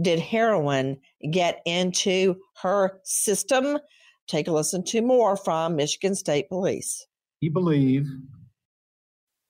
[0.00, 0.98] did heroin
[1.30, 3.78] get into her system?
[4.26, 7.06] Take a listen to more from Michigan State Police.
[7.40, 8.08] We believe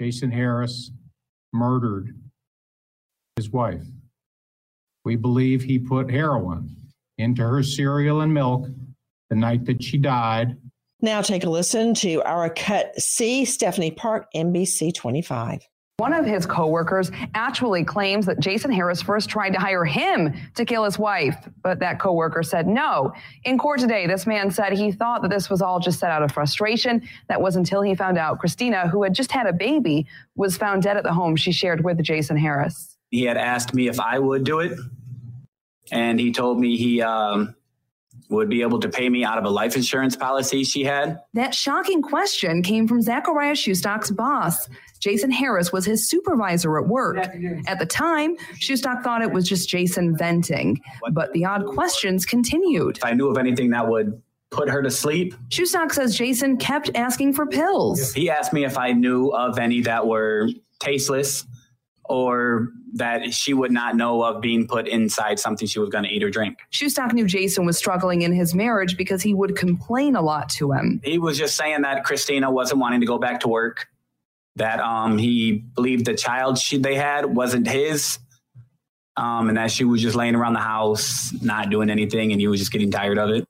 [0.02, 0.90] Jason Harris
[1.52, 2.12] murdered
[3.36, 3.84] his wife.
[5.04, 6.74] We believe he put heroin
[7.18, 8.66] into her cereal and milk
[9.30, 10.56] the night that she died.
[11.00, 15.68] Now, take a listen to our cut C, Stephanie Park, NBC 25.
[16.02, 20.64] One of his coworkers actually claims that Jason Harris first tried to hire him to
[20.64, 23.12] kill his wife, but that coworker said no.
[23.44, 26.24] In court today, this man said he thought that this was all just set out
[26.24, 27.08] of frustration.
[27.28, 30.82] That was until he found out Christina, who had just had a baby, was found
[30.82, 32.96] dead at the home she shared with Jason Harris.
[33.12, 34.76] He had asked me if I would do it,
[35.92, 37.54] and he told me he um,
[38.28, 41.20] would be able to pay me out of a life insurance policy she had.
[41.34, 44.68] That shocking question came from Zachariah Shustock's boss.
[45.02, 47.18] Jason Harris was his supervisor at work.
[47.66, 52.98] At the time, Shustock thought it was just Jason venting, but the odd questions continued.
[52.98, 56.90] If I knew of anything that would put her to sleep, Shustock says Jason kept
[56.94, 58.12] asking for pills.
[58.12, 61.46] he asked me if I knew of any that were tasteless
[62.04, 66.10] or that she would not know of being put inside something she was going to
[66.10, 66.58] eat or drink.
[66.70, 70.72] Shustock knew Jason was struggling in his marriage because he would complain a lot to
[70.72, 71.00] him.
[71.02, 73.88] He was just saying that Christina wasn't wanting to go back to work,
[74.56, 78.18] that um, he believed the child she, they had wasn't his,
[79.16, 82.48] um, and that she was just laying around the house, not doing anything, and he
[82.48, 83.44] was just getting tired of it.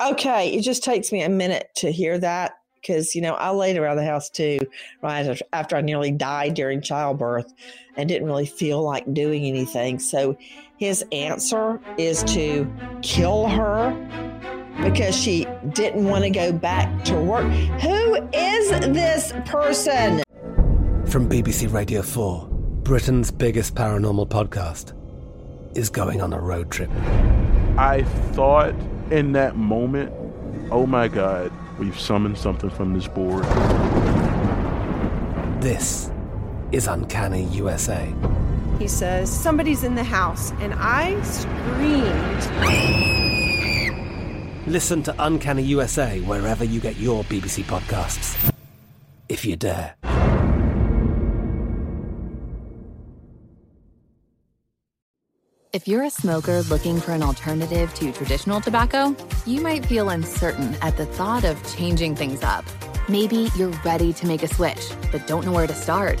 [0.00, 3.76] Okay, it just takes me a minute to hear that because, you know, I laid
[3.76, 4.60] around the house too,
[5.02, 7.52] right after I nearly died during childbirth
[7.96, 9.98] and didn't really feel like doing anything.
[9.98, 10.38] So
[10.76, 12.70] his answer is to
[13.02, 13.90] kill her
[14.84, 17.46] because she didn't want to go back to work.
[17.80, 20.22] Who is this person?
[21.06, 22.48] From BBC Radio 4,
[22.82, 24.94] Britain's biggest paranormal podcast
[25.76, 26.90] is going on a road trip.
[27.76, 28.02] I
[28.32, 28.74] thought
[29.10, 30.12] in that moment,
[30.70, 33.44] oh my God, we've summoned something from this board.
[35.62, 36.10] This
[36.72, 38.12] is Uncanny USA.
[38.78, 43.27] He says, Somebody's in the house, and I screamed.
[44.68, 48.52] Listen to Uncanny USA wherever you get your BBC podcasts,
[49.30, 49.94] if you dare.
[55.72, 59.16] If you're a smoker looking for an alternative to traditional tobacco,
[59.46, 62.66] you might feel uncertain at the thought of changing things up.
[63.08, 66.20] Maybe you're ready to make a switch, but don't know where to start.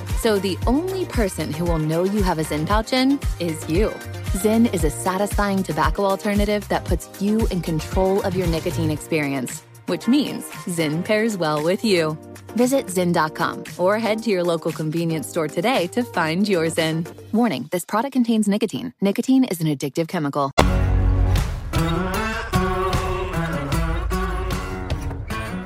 [0.21, 3.89] So the only person who will know you have a Zyn pouch in is you.
[4.37, 9.63] Zyn is a satisfying tobacco alternative that puts you in control of your nicotine experience,
[9.87, 12.15] which means Zyn pairs well with you.
[12.49, 17.07] Visit Zyn.com or head to your local convenience store today to find your Zyn.
[17.33, 18.93] Warning this product contains nicotine.
[19.01, 20.51] Nicotine is an addictive chemical.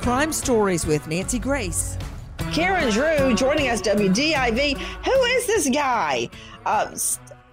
[0.01, 1.97] Crime Stories with Nancy Grace.
[2.55, 4.77] Karen Drew joining us, WDIV.
[4.77, 6.29] Who is this guy?
[6.65, 6.95] Uh,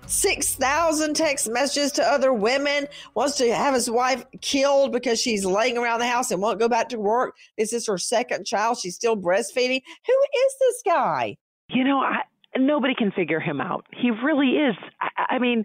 [0.07, 2.87] 6,000 text messages to other women,
[3.17, 6.69] wants to have his wife killed because she's laying around the house and won't go
[6.69, 7.35] back to work.
[7.59, 8.79] This is her second child.
[8.79, 9.83] She's still breastfeeding.
[10.07, 10.13] Who
[10.47, 11.37] is this guy?
[11.69, 12.19] You know, I,
[12.57, 13.85] nobody can figure him out.
[14.01, 14.77] He really is.
[15.01, 15.65] I, I mean,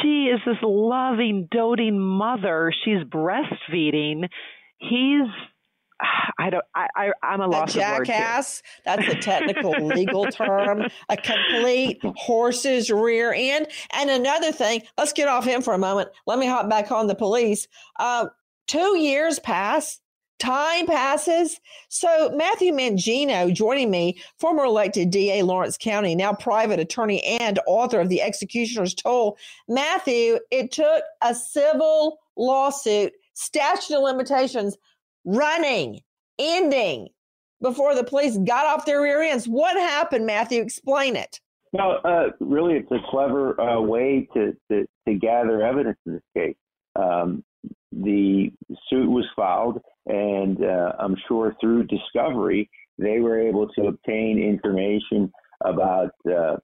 [0.00, 2.72] she is this loving, doting mother.
[2.86, 4.30] She's breastfeeding.
[4.78, 5.28] He's
[6.38, 6.64] I don't.
[6.74, 8.62] I, I I'm a loss a jackass.
[8.84, 10.82] That's a technical legal term.
[11.08, 13.68] A complete horse's rear end.
[13.92, 14.82] And another thing.
[14.98, 16.10] Let's get off him for a moment.
[16.26, 17.68] Let me hop back on the police.
[17.98, 18.26] Uh,
[18.66, 20.00] two years pass.
[20.38, 21.60] Time passes.
[21.88, 28.00] So Matthew Mangino joining me, former elected DA Lawrence County, now private attorney and author
[28.00, 29.38] of The Executioner's Toll.
[29.68, 34.76] Matthew, it took a civil lawsuit, statute of limitations
[35.24, 36.00] running,
[36.38, 37.08] ending
[37.60, 39.46] before the police got off their rear ends.
[39.46, 40.62] What happened, Matthew?
[40.62, 41.40] Explain it.
[41.72, 46.22] No, uh, really, it's a clever uh, way to, to, to, gather evidence in this
[46.36, 46.56] case.
[46.96, 47.42] Um,
[47.92, 48.50] the
[48.90, 52.68] suit was filed, and uh, I'm sure through discovery,
[52.98, 55.32] they were able to obtain information
[55.64, 56.56] about uh,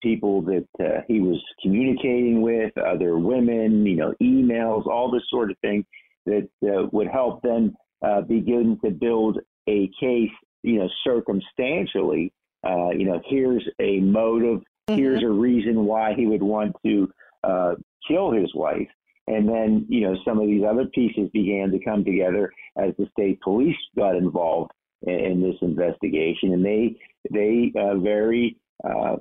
[0.00, 5.50] people that uh, he was communicating with, other women, you know, emails, all this sort
[5.50, 5.84] of thing
[6.26, 9.38] that uh, would help them uh, begin to build
[9.68, 10.30] a case,
[10.62, 12.32] you know, circumstantially.
[12.64, 14.96] Uh, you know, here's a motive, mm-hmm.
[14.96, 17.12] here's a reason why he would want to
[17.44, 17.74] uh,
[18.06, 18.88] kill his wife.
[19.28, 23.06] And then, you know, some of these other pieces began to come together as the
[23.12, 24.72] state police got involved
[25.02, 26.96] in, in this investigation, and they
[27.30, 29.16] they uh, very, uh,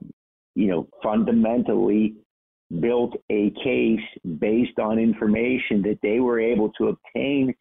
[0.56, 2.16] you know, fundamentally
[2.80, 4.00] built a case
[4.40, 7.54] based on information that they were able to obtain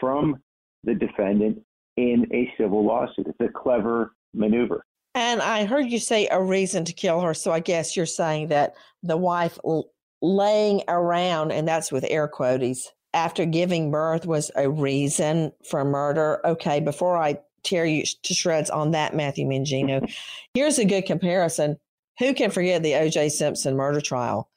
[0.00, 0.36] from
[0.84, 1.62] the defendant
[1.96, 3.26] in a civil lawsuit.
[3.26, 4.84] It's a clever maneuver.
[5.14, 7.34] And I heard you say a reason to kill her.
[7.34, 9.90] So I guess you're saying that the wife l-
[10.22, 16.40] laying around, and that's with air quotes, after giving birth was a reason for murder.
[16.46, 20.10] Okay, before I tear you to shreds on that, Matthew Mangino,
[20.54, 21.78] here's a good comparison.
[22.18, 23.30] Who can forget the O.J.
[23.30, 24.48] Simpson murder trial?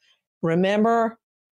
[0.42, 1.18] Remember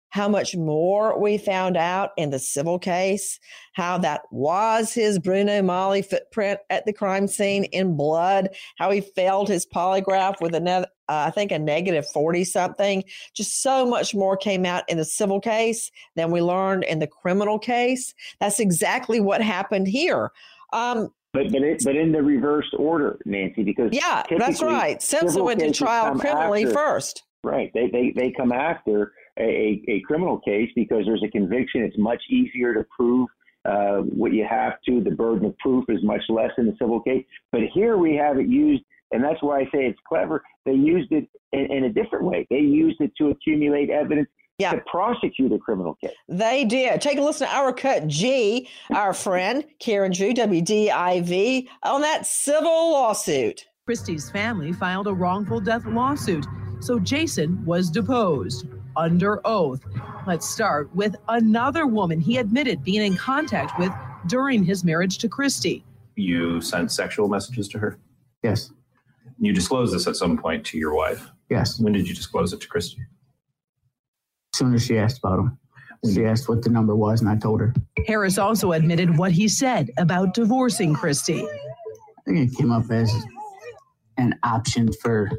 [0.09, 3.39] how much more we found out in the civil case,
[3.73, 9.01] how that was his Bruno Magli footprint at the crime scene in blood, how he
[9.01, 13.03] failed his polygraph with another, uh, I think a negative 40 something.
[13.33, 17.07] Just so much more came out in the civil case than we learned in the
[17.07, 18.13] criminal case.
[18.39, 20.31] That's exactly what happened here.
[20.73, 25.01] Um, but but, it, but in the reversed order, Nancy, because yeah, that's right.
[25.01, 27.23] Simpson went to trial criminally after, first.
[27.43, 27.71] Right.
[27.73, 31.83] They, they they come after a, a criminal case because there's a conviction.
[31.83, 33.27] It's much easier to prove
[33.65, 35.01] uh, what you have to.
[35.01, 37.25] The burden of proof is much less in a civil case.
[37.51, 40.43] But here we have it used, and that's why I say it's clever.
[40.65, 42.47] They used it in, in a different way.
[42.49, 44.71] They used it to accumulate evidence yeah.
[44.71, 46.13] to prosecute a criminal case.
[46.27, 47.01] They did.
[47.01, 52.91] Take a listen to our cut G, our friend Karen Drew, WDIV, on that civil
[52.91, 53.65] lawsuit.
[53.85, 56.45] Christie's family filed a wrongful death lawsuit,
[56.81, 58.67] so Jason was deposed
[58.97, 59.81] under oath.
[60.25, 63.91] Let's start with another woman he admitted being in contact with
[64.25, 65.85] during his marriage to Christy.
[66.15, 67.99] You sent sexual messages to her?
[68.43, 68.71] Yes.
[69.39, 71.29] You disclosed this at some point to your wife?
[71.49, 71.79] Yes.
[71.79, 72.97] When did you disclose it to Christy?
[74.53, 75.57] As soon as she asked about him.
[76.13, 77.73] She asked what the number was, and I told her.
[78.05, 81.43] Harris also admitted what he said about divorcing Christy.
[81.43, 83.11] I think it came up as
[84.17, 85.29] an option for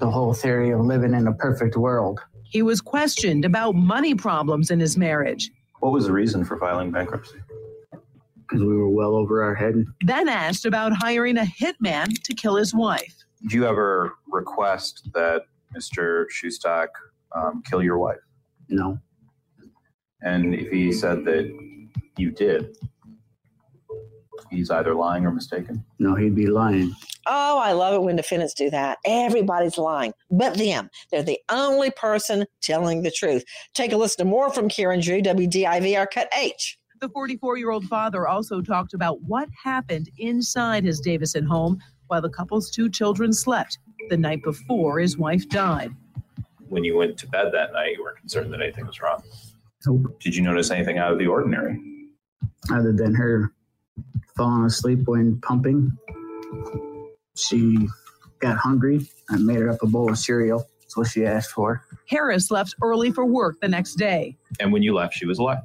[0.00, 2.20] the whole theory of living in a perfect world.
[2.44, 5.50] He was questioned about money problems in his marriage.
[5.80, 7.38] What was the reason for filing bankruptcy?
[8.40, 9.84] Because we were well over our head.
[10.04, 13.14] Then asked about hiring a hitman to kill his wife.
[13.42, 15.42] Did you ever request that
[15.76, 16.26] Mr.
[16.30, 16.88] Schustock
[17.32, 18.20] um, kill your wife?
[18.68, 18.98] No.
[20.22, 21.52] And if he said that
[22.16, 22.76] you did,
[24.50, 25.84] he's either lying or mistaken?
[25.98, 26.92] No, he'd be lying.
[27.26, 28.98] Oh, I love it when defendants do that.
[29.04, 30.88] Everybody's lying, but them.
[31.10, 33.44] They're the only person telling the truth.
[33.74, 36.78] Take a listen to more from Karen Drew, WDIV, our cut H.
[37.00, 42.22] The 44 year old father also talked about what happened inside his Davison home while
[42.22, 43.78] the couple's two children slept
[44.08, 45.94] the night before his wife died.
[46.68, 49.22] When you went to bed that night, you weren't concerned that anything was wrong.
[49.86, 50.18] Nope.
[50.20, 51.80] Did you notice anything out of the ordinary?
[52.72, 53.52] Other than her
[54.36, 55.96] falling asleep when pumping,
[57.36, 57.88] she
[58.40, 59.08] got hungry.
[59.30, 60.66] I made her up a bowl of cereal.
[60.80, 61.82] That's what she asked for.
[62.08, 64.36] Harris left early for work the next day.
[64.60, 65.58] And when you left, she was alive.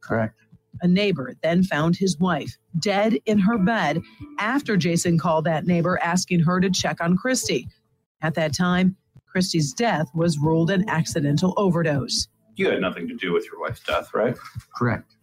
[0.00, 0.34] Correct.
[0.82, 4.00] A neighbor then found his wife dead in her bed
[4.38, 7.68] after Jason called that neighbor asking her to check on Christy.
[8.22, 8.96] At that time,
[9.26, 12.28] Christy's death was ruled an accidental overdose.
[12.56, 14.36] You had nothing to do with your wife's death, right?
[14.76, 15.14] Correct.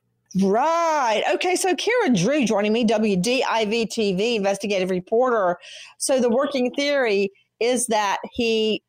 [0.42, 1.24] Right.
[1.36, 1.56] Okay.
[1.56, 5.58] So Karen Drew joining me, WDIV TV investigative reporter.
[5.98, 8.84] So the working theory is that he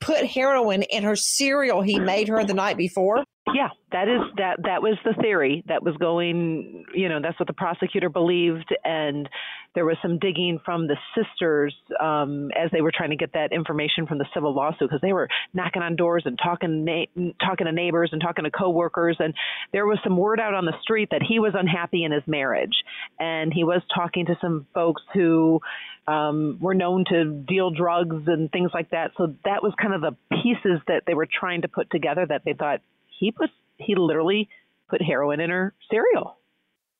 [0.00, 3.24] put heroin in her cereal he made her the night before.
[3.54, 7.46] Yeah, that is that that was the theory that was going, you know, that's what
[7.46, 9.28] the prosecutor believed and
[9.76, 13.52] there was some digging from the sisters um, as they were trying to get that
[13.52, 17.66] information from the civil lawsuit because they were knocking on doors and talking na- talking
[17.66, 19.34] to neighbors and talking to coworkers and
[19.72, 22.72] there was some word out on the street that he was unhappy in his marriage
[23.20, 25.60] and he was talking to some folks who
[26.08, 29.10] um, were known to deal drugs and things like that.
[29.18, 32.42] So that was kind of the pieces that they were trying to put together that
[32.44, 32.80] they thought
[33.18, 34.48] he put he literally
[34.88, 36.38] put heroin in her cereal.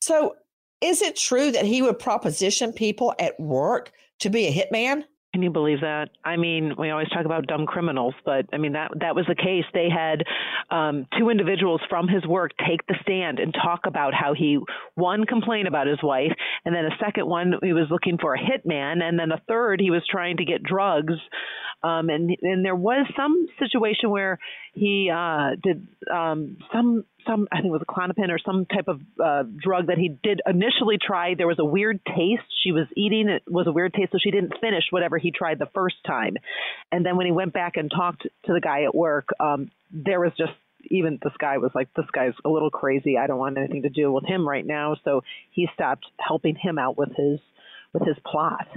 [0.00, 0.36] So
[0.80, 5.04] is it true that he would proposition people at work to be a hitman?
[5.32, 6.08] Can you believe that?
[6.24, 9.34] I mean, we always talk about dumb criminals, but I mean that that was the
[9.34, 9.64] case.
[9.74, 10.22] They had
[10.70, 14.58] um, two individuals from his work take the stand and talk about how he
[14.94, 16.32] one complained about his wife,
[16.64, 19.78] and then a second one he was looking for a hitman, and then a third
[19.78, 21.14] he was trying to get drugs.
[21.82, 24.38] Um, and and there was some situation where
[24.72, 28.88] he uh, did um, some some I think it was a Klonopin or some type
[28.88, 31.34] of uh, drug that he did initially try.
[31.34, 32.42] There was a weird taste.
[32.64, 35.58] She was eating it was a weird taste, so she didn't finish whatever he tried
[35.58, 36.36] the first time.
[36.90, 40.20] And then when he went back and talked to the guy at work, um, there
[40.20, 40.52] was just
[40.90, 43.18] even this guy was like, this guy's a little crazy.
[43.18, 44.96] I don't want anything to do with him right now.
[45.04, 47.40] So he stopped helping him out with his
[47.92, 48.68] with his plot.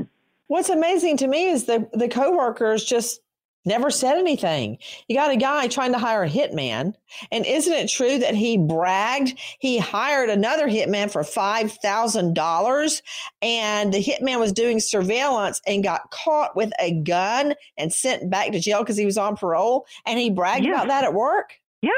[0.49, 3.21] What's amazing to me is the the coworkers just
[3.65, 4.79] never said anything.
[5.07, 6.95] You got a guy trying to hire a hitman.
[7.31, 13.01] And isn't it true that he bragged he hired another hitman for $5,000
[13.43, 18.51] and the hitman was doing surveillance and got caught with a gun and sent back
[18.51, 19.85] to jail because he was on parole?
[20.07, 20.73] And he bragged yes.
[20.73, 21.53] about that at work?
[21.83, 21.93] Yes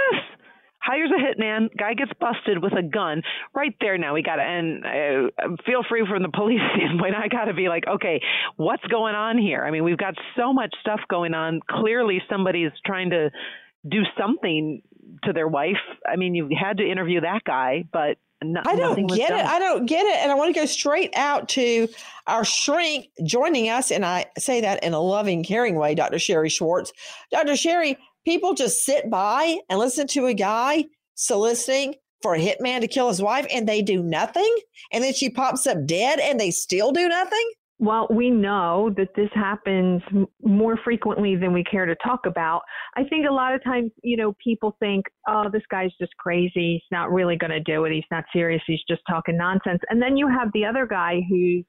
[0.81, 3.21] hires a hitman, guy gets busted with a gun.
[3.53, 7.27] Right there now, we got to, and uh, feel free from the police standpoint, I
[7.27, 8.21] got to be like, okay,
[8.57, 9.63] what's going on here?
[9.63, 11.61] I mean, we've got so much stuff going on.
[11.69, 13.31] Clearly, somebody's trying to
[13.87, 14.81] do something
[15.23, 15.77] to their wife.
[16.07, 19.45] I mean, you had to interview that guy, but no, I don't get it.
[19.45, 20.17] I don't get it.
[20.17, 21.87] And I want to go straight out to
[22.25, 23.91] our shrink joining us.
[23.91, 26.17] And I say that in a loving, caring way, Dr.
[26.17, 26.91] Sherry Schwartz.
[27.31, 27.55] Dr.
[27.55, 32.87] Sherry, people just sit by and listen to a guy soliciting for a hitman to
[32.87, 34.55] kill his wife and they do nothing.
[34.91, 37.51] And then she pops up dead and they still do nothing.
[37.79, 40.03] Well, we know that this happens
[40.43, 42.61] more frequently than we care to talk about,
[42.95, 46.73] I think a lot of times, you know, people think, oh, this guy's just crazy.
[46.73, 47.91] He's not really going to do it.
[47.91, 48.61] He's not serious.
[48.67, 49.79] He's just talking nonsense.
[49.89, 51.65] And then you have the other guy who's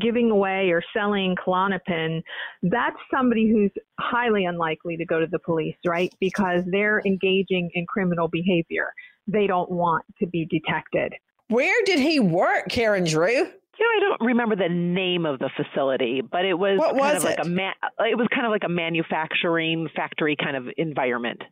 [0.00, 2.22] giving away or selling Klonopin.
[2.62, 3.70] That's somebody who's
[4.00, 6.12] highly unlikely to go to the police, right?
[6.20, 8.92] Because they're engaging in criminal behavior.
[9.26, 11.14] They don't want to be detected.
[11.48, 13.30] Where did he work, Karen Drew?
[13.76, 17.14] You know, I don't remember the name of the facility, but it was, what kind
[17.14, 20.68] was of like a ma- it was kind of like a manufacturing factory kind of
[20.76, 21.42] environment.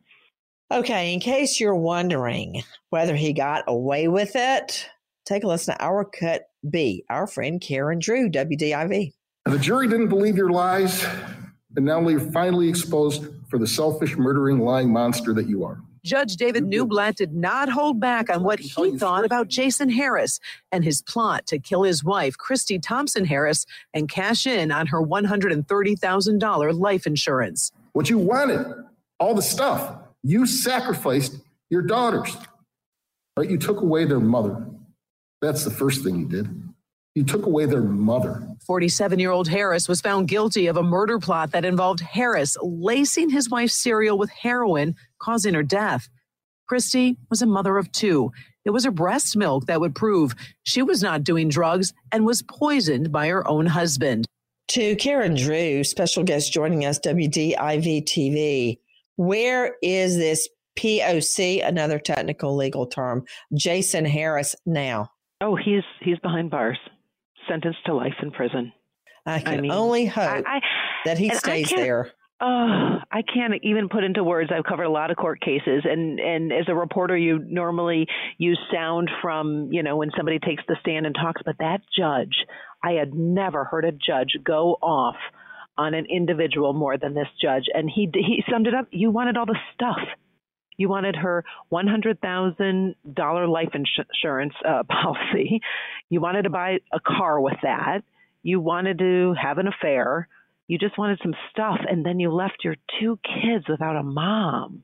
[0.71, 4.89] Okay, in case you're wondering whether he got away with it,
[5.25, 9.13] take a listen to our cut B, our friend Karen Drew, WDIV.
[9.45, 11.05] The jury didn't believe your lies,
[11.75, 15.81] and now you're finally exposed for the selfish, murdering, lying monster that you are.
[16.05, 20.83] Judge David Newblatt did not hold back on what he thought about Jason Harris and
[20.83, 26.79] his plot to kill his wife, Christy Thompson Harris, and cash in on her $130,000
[26.79, 27.71] life insurance.
[27.93, 28.65] What you wanted,
[29.17, 31.37] all the stuff, you sacrificed
[31.69, 32.35] your daughters.
[33.37, 33.49] Right?
[33.49, 34.67] You took away their mother.
[35.43, 36.47] That's the first thing you did.
[37.15, 38.47] You took away their mother.
[38.65, 43.29] 47 year old Harris was found guilty of a murder plot that involved Harris lacing
[43.29, 46.07] his wife's cereal with heroin, causing her death.
[46.65, 48.31] Christy was a mother of two.
[48.63, 50.33] It was her breast milk that would prove
[50.63, 54.25] she was not doing drugs and was poisoned by her own husband.
[54.69, 58.77] To Karen Drew, special guest joining us, WDIV TV.
[59.17, 60.47] Where is this
[60.79, 65.09] POC, another technical legal term, Jason Harris now?
[65.43, 66.77] Oh, he's he's behind bars,
[67.49, 68.71] sentenced to life in prison.
[69.25, 70.61] I can mean, only hope I- I-
[71.05, 72.11] that he stays there.
[72.41, 74.51] Oh, I can't even put into words.
[74.53, 78.59] I've covered a lot of court cases, and and as a reporter, you normally use
[78.71, 81.41] sound from you know when somebody takes the stand and talks.
[81.45, 82.35] But that judge,
[82.83, 85.15] I had never heard a judge go off
[85.77, 88.87] on an individual more than this judge, and he he summed it up.
[88.91, 89.99] You wanted all the stuff.
[90.77, 95.61] You wanted her one hundred thousand dollar life insurance uh, policy.
[96.09, 98.01] You wanted to buy a car with that.
[98.41, 100.27] You wanted to have an affair.
[100.67, 104.83] You just wanted some stuff, and then you left your two kids without a mom.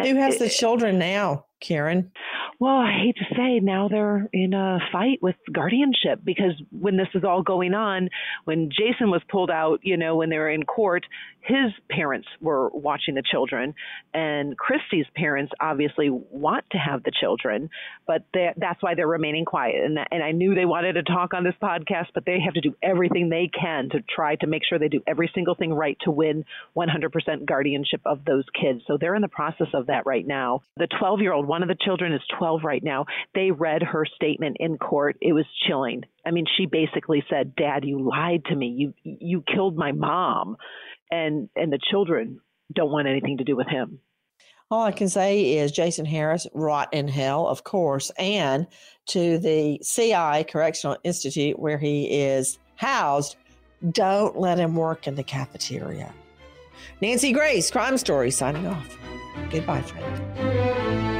[0.00, 2.10] Who has the children now, Karen?
[2.58, 7.08] Well, I hate to say now they're in a fight with guardianship because when this
[7.14, 8.10] is all going on,
[8.44, 11.06] when Jason was pulled out, you know, when they were in court,
[11.40, 13.74] his parents were watching the children,
[14.12, 17.70] and Christy's parents obviously want to have the children,
[18.06, 19.82] but they, that's why they're remaining quiet.
[19.82, 22.60] And and I knew they wanted to talk on this podcast, but they have to
[22.60, 25.96] do everything they can to try to make sure they do every single thing right
[26.02, 26.44] to win
[26.76, 28.82] 100% guardianship of those kids.
[28.86, 30.60] So they're in the process of that right now.
[30.76, 33.06] The 12 year old, one of the children is 12 right now.
[33.34, 35.16] They read her statement in court.
[35.20, 36.04] It was chilling.
[36.24, 38.68] I mean, she basically said, "Dad, you lied to me.
[38.68, 40.56] You you killed my mom."
[41.10, 42.40] And and the children
[42.72, 43.98] don't want anything to do with him.
[44.70, 48.68] All I can say is Jason Harris, rot in hell, of course, and
[49.06, 53.34] to the CI Correctional Institute where he is housed,
[53.90, 56.14] don't let him work in the cafeteria.
[57.00, 58.96] Nancy Grace, Crime Story, signing off.
[59.50, 61.19] Goodbye, friend.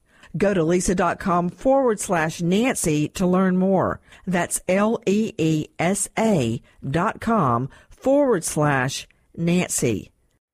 [0.37, 3.99] Go to leesa.com forward slash Nancy to learn more.
[4.25, 10.11] That's L E E S A dot com forward slash Nancy.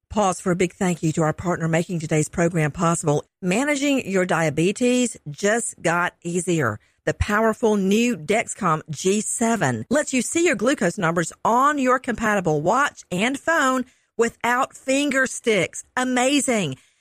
[0.09, 3.25] Pause for a big thank you to our partner making today's program possible.
[3.41, 6.79] Managing your diabetes just got easier.
[7.05, 13.03] The powerful new Dexcom G7 lets you see your glucose numbers on your compatible watch
[13.11, 13.85] and phone
[14.17, 15.83] without finger sticks.
[15.95, 16.77] Amazing.